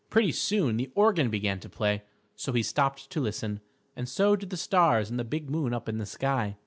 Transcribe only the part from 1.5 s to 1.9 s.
to